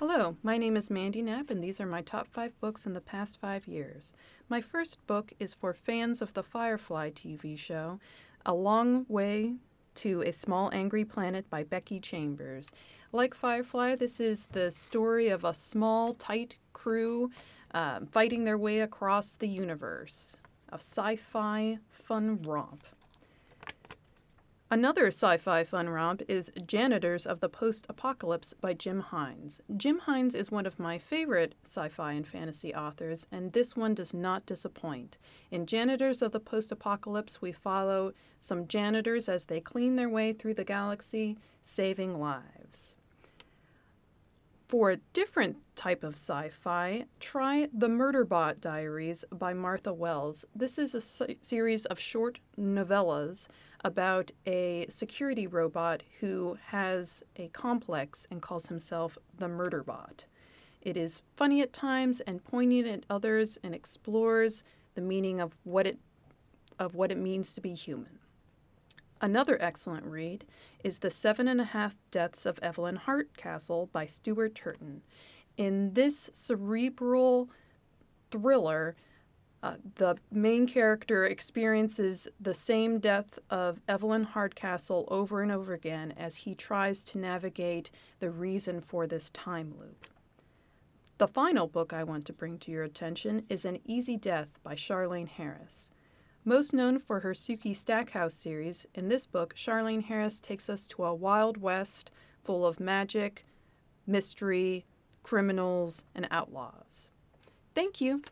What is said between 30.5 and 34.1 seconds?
one of my favorite sci fi and fantasy authors, and this one